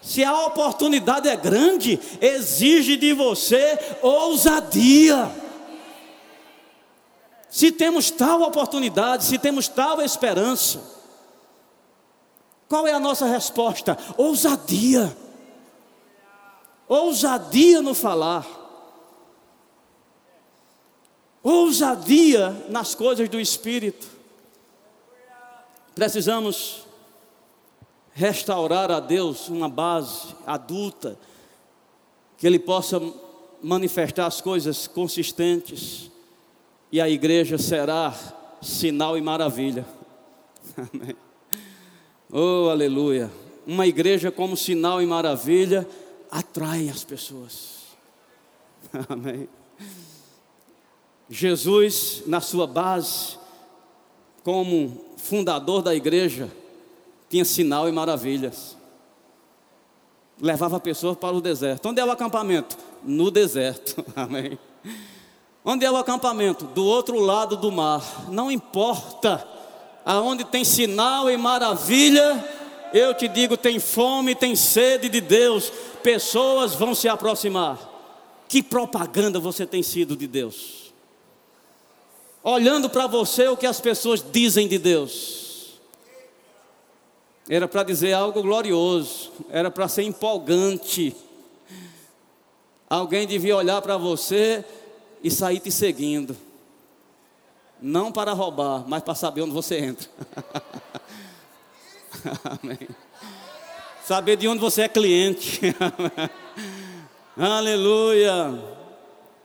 [0.00, 5.30] Se a oportunidade é grande, exige de você ousadia.
[7.48, 10.82] Se temos tal oportunidade, se temos tal esperança,
[12.68, 13.96] qual é a nossa resposta?
[14.16, 15.16] Ousadia.
[16.88, 18.63] Ousadia no falar.
[21.44, 24.08] Ousadia nas coisas do Espírito.
[25.94, 26.86] Precisamos
[28.14, 31.18] restaurar a Deus uma base adulta,
[32.38, 32.98] que Ele possa
[33.62, 36.10] manifestar as coisas consistentes,
[36.90, 38.14] e a igreja será
[38.62, 39.84] sinal e maravilha.
[40.94, 41.16] Amém.
[42.32, 43.30] Oh, aleluia.
[43.66, 45.86] Uma igreja como sinal e maravilha
[46.30, 47.84] atrai as pessoas.
[49.08, 49.46] Amém.
[51.28, 53.38] Jesus, na sua base,
[54.42, 56.50] como fundador da igreja,
[57.30, 58.76] tinha sinal e maravilhas.
[60.40, 61.88] Levava pessoas para o deserto.
[61.88, 62.76] Onde é o acampamento?
[63.02, 64.04] No deserto.
[64.14, 64.58] Amém.
[65.64, 66.66] Onde é o acampamento?
[66.66, 68.26] Do outro lado do mar.
[68.28, 69.46] Não importa.
[70.04, 72.44] Aonde tem sinal e maravilha,
[72.92, 75.72] eu te digo, tem fome, tem sede de Deus.
[76.02, 77.78] Pessoas vão se aproximar.
[78.46, 80.83] Que propaganda você tem sido de Deus?
[82.46, 85.80] Olhando para você o que as pessoas dizem de Deus.
[87.48, 91.16] Era para dizer algo glorioso, era para ser empolgante.
[92.88, 94.62] Alguém devia olhar para você
[95.22, 96.36] e sair te seguindo.
[97.80, 100.08] Não para roubar, mas para saber onde você entra.
[102.62, 102.88] Amém.
[104.04, 105.60] Saber de onde você é cliente.
[107.38, 108.62] Aleluia.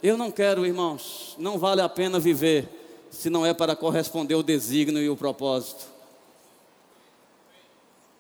[0.04, 2.78] Eu não quero, irmãos, não vale a pena viver
[3.12, 5.86] se não é para corresponder o desígnio e o propósito.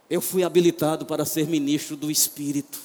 [0.09, 2.79] Eu fui habilitado para ser ministro do Espírito.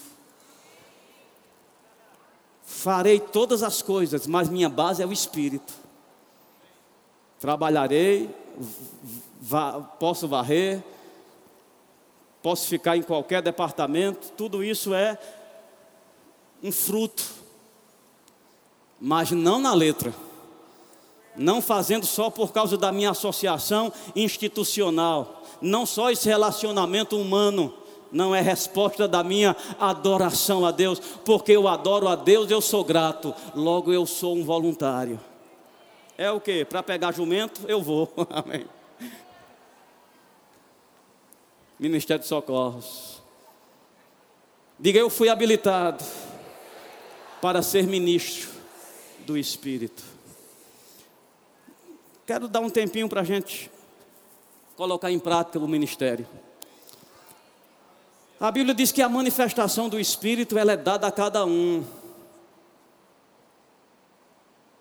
[2.64, 5.72] Farei todas as coisas, mas minha base é o Espírito.
[7.40, 8.28] Trabalharei,
[9.98, 10.82] posso varrer,
[12.42, 15.18] posso ficar em qualquer departamento, tudo isso é
[16.62, 17.24] um fruto,
[19.00, 20.14] mas não na letra,
[21.36, 27.74] não fazendo só por causa da minha associação institucional, não só esse relacionamento humano,
[28.12, 32.84] não é resposta da minha adoração a Deus, porque eu adoro a Deus, eu sou
[32.84, 35.18] grato, logo eu sou um voluntário.
[36.16, 36.64] É o que?
[36.64, 38.12] Para pegar jumento, eu vou.
[38.30, 38.66] Amém.
[41.76, 43.20] Ministério de Socorros.
[44.78, 46.04] Diga, eu fui habilitado
[47.40, 48.48] para ser ministro
[49.26, 50.13] do Espírito.
[52.26, 53.70] Quero dar um tempinho para a gente
[54.76, 56.26] colocar em prática o ministério.
[58.40, 61.84] A Bíblia diz que a manifestação do Espírito ela é dada a cada um,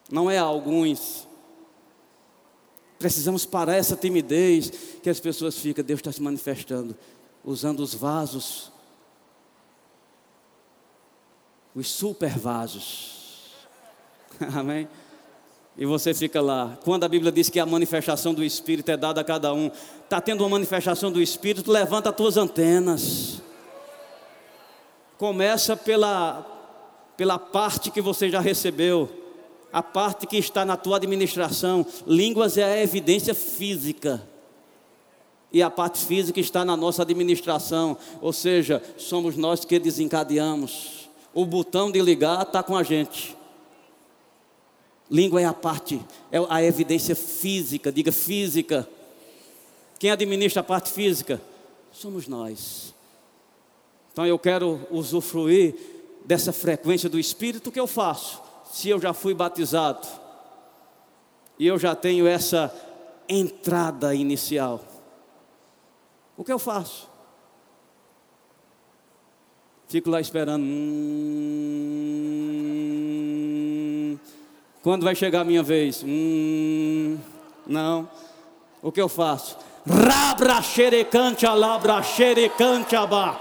[0.09, 1.27] não é a alguns.
[2.97, 4.69] Precisamos parar essa timidez
[5.01, 6.95] que as pessoas ficam, Deus está se manifestando,
[7.43, 8.71] usando os vasos,
[11.75, 13.51] os super vasos.
[14.55, 14.87] Amém?
[15.77, 16.77] E você fica lá.
[16.83, 19.71] Quando a Bíblia diz que a manifestação do Espírito é dada a cada um,
[20.03, 23.41] está tendo uma manifestação do Espírito, levanta as tuas antenas.
[25.17, 26.45] Começa pela,
[27.17, 29.09] pela parte que você já recebeu,
[29.71, 31.85] a parte que está na tua administração.
[32.05, 34.21] Línguas é a evidência física.
[35.51, 41.09] E a parte física está na nossa administração, ou seja, somos nós que desencadeamos.
[41.31, 43.35] O botão de ligar está com a gente.
[45.09, 46.01] Língua é a parte,
[46.31, 48.87] é a evidência física, diga física.
[49.99, 51.41] Quem administra a parte física?
[51.91, 52.93] Somos nós.
[54.11, 55.75] Então eu quero usufruir
[56.25, 58.41] dessa frequência do Espírito que eu faço,
[58.71, 60.07] se eu já fui batizado,
[61.59, 62.73] e eu já tenho essa
[63.27, 64.83] entrada inicial.
[66.35, 67.07] O que eu faço?
[69.87, 70.63] Fico lá esperando.
[70.63, 71.13] Hum,
[74.83, 76.03] quando vai chegar a minha vez?
[76.05, 77.17] Hum,
[77.65, 78.07] não.
[78.81, 79.57] O que eu faço?
[79.89, 83.39] Rabra xerecante alabra xerecante abá.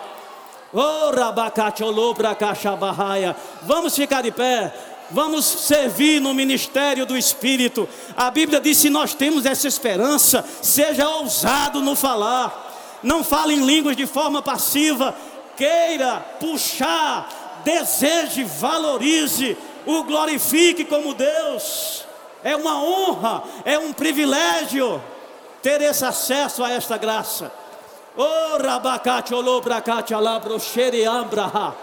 [3.63, 4.73] Vamos ficar de pé.
[5.11, 7.89] Vamos servir no ministério do Espírito.
[8.17, 13.01] A Bíblia diz: se nós temos essa esperança, seja ousado no falar.
[13.03, 15.15] Não fale em línguas de forma passiva.
[15.57, 19.57] Queira puxar, deseje, valorize
[19.87, 22.05] o glorifique como Deus.
[22.45, 25.03] É uma honra, é um privilégio
[25.63, 27.53] ter esse acesso a esta graça.
[28.17, 31.75] Oh, rabacate, olobracate, alabroxere, ambraha.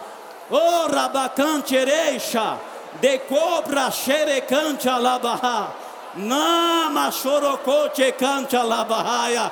[0.52, 2.58] Oh, rabacante, ereixa.
[3.00, 5.72] De cobra, xerecante, alabaha.
[6.16, 9.52] Nama, chorocote, cante, alabahaia.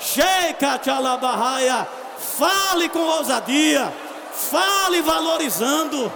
[0.00, 1.86] Sheika, alabahaia.
[2.18, 3.92] Fale com ousadia.
[4.32, 6.10] Fale valorizando.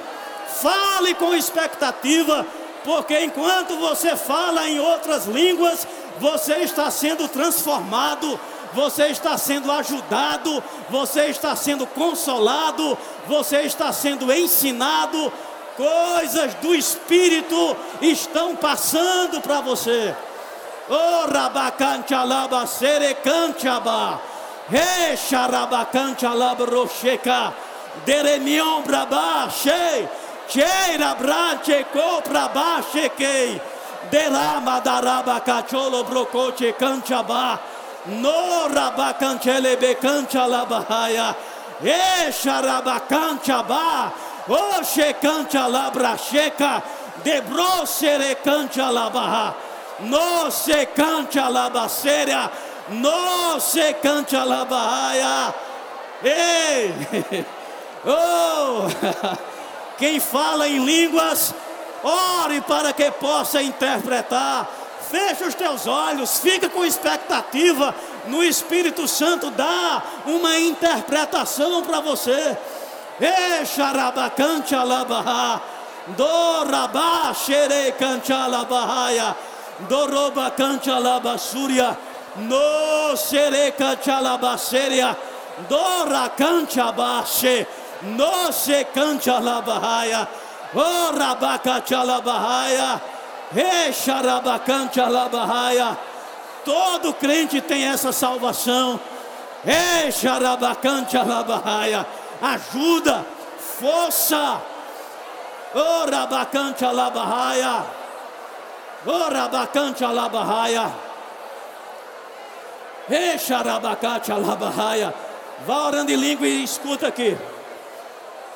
[0.61, 2.47] Fale com expectativa.
[2.85, 5.87] Porque enquanto você fala em outras línguas,
[6.19, 8.39] você está sendo transformado
[8.73, 12.97] você está sendo ajudado, você está sendo consolado,
[13.27, 15.31] você está sendo ensinado,
[15.77, 20.17] coisas do Espírito estão passando para você.
[20.89, 24.21] Oh, rabacanchalaba serecanchaba,
[24.69, 27.55] recharabacantchalaba rocheca,
[28.05, 30.09] deremion braba, chei,
[30.53, 33.59] cheira branche copraba chequei,
[34.11, 37.59] derama daraba cacholo brocoche canchaba.
[38.07, 41.35] No rabacancele becancha labahaya.
[41.81, 44.13] Esha rabacancha ba.
[44.49, 46.83] Oxe cancha labracheca.
[47.25, 49.55] Debro sere cancha labaha.
[50.01, 52.51] No se cancha labaceria.
[52.91, 55.55] No se cancha labahaya.
[56.25, 57.47] Ei!
[58.05, 59.39] Oh!
[59.99, 61.55] Quem fala em línguas,
[62.03, 64.69] ore para que possa interpretar
[65.13, 67.95] fecha os teus olhos, fica com expectativa
[68.29, 72.57] no Espírito Santo, dá uma interpretação para você.
[73.61, 75.61] Exarabacante alabaha,
[76.17, 79.37] dorabá xerecante alabahaia,
[79.81, 81.97] dorobacante alabasúria,
[82.37, 85.15] no xerecante alabaceria,
[85.69, 87.67] doracante abaxe,
[88.03, 90.29] no secante alabahaia,
[90.75, 93.01] orabacate alabahaia.
[93.53, 95.97] Recharabacante alabahaia.
[96.65, 98.99] Todo crente tem essa salvação.
[99.65, 102.07] Recharabacante alabahaia.
[102.41, 103.25] Ajuda,
[103.59, 104.61] força.
[105.75, 107.85] Orabacante alabahaia.
[109.07, 110.91] Orabacante alabahaia.
[113.09, 115.15] Recharabacante alabahaia.
[115.67, 117.37] Vá orando em língua e escuta aqui.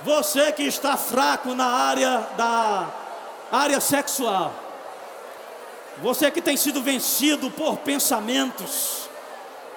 [0.06, 2.88] Você que está fraco na área da
[3.50, 4.54] área sexual.
[6.00, 9.08] Você que tem sido vencido por pensamentos,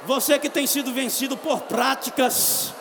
[0.06, 2.76] você que tem sido vencido por práticas,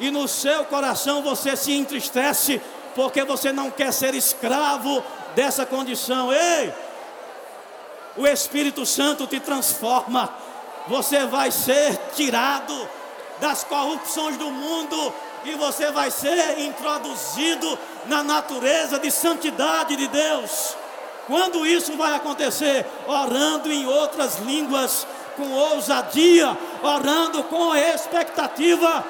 [0.00, 2.62] e no seu coração você se entristece
[2.94, 5.04] porque você não quer ser escravo
[5.34, 6.32] dessa condição.
[6.32, 6.72] Ei!
[8.16, 10.32] O Espírito Santo te transforma.
[10.88, 12.88] Você vai ser tirado
[13.38, 15.12] das corrupções do mundo
[15.46, 20.76] e você vai ser introduzido na natureza de santidade de Deus.
[21.26, 22.84] Quando isso vai acontecer?
[23.06, 29.04] Orando em outras línguas, com ousadia, orando com expectativa.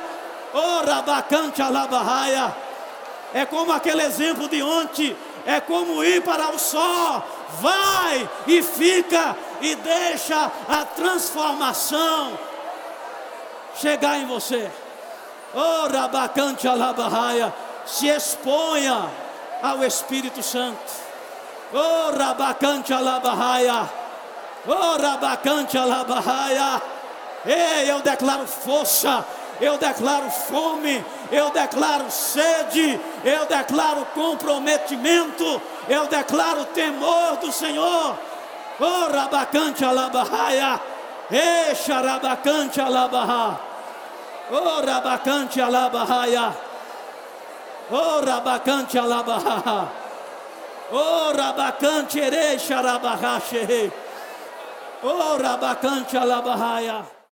[0.52, 2.54] Ora bacante alabahaia.
[3.32, 5.16] É como aquele exemplo de ontem.
[5.46, 7.22] É como ir para o sol.
[7.60, 12.38] Vai e fica e deixa a transformação
[13.76, 14.70] chegar em você.
[15.56, 17.52] Ora bacante alabahaia.
[17.86, 19.08] Se exponha
[19.62, 21.06] ao Espírito Santo.
[21.72, 23.88] Oh, rabacante alabahaia.
[24.66, 26.82] Oh, rabacante alabahaia.
[27.46, 29.24] Ei, eu declaro força.
[29.58, 31.02] Eu declaro fome,
[31.32, 38.18] eu declaro sede, eu declaro comprometimento, eu declaro temor do Senhor.
[38.78, 40.78] Oh, rabacante alabahaia.
[41.30, 43.65] Ei, xarabacante alabaha.
[44.50, 46.54] Oh, rabacante alabahaia.
[47.90, 49.88] Oh, rabacante alabaha.
[50.92, 53.90] Oh, rabacante ere xarabahaxe.
[55.02, 57.15] Oh, rabacante alabahaya.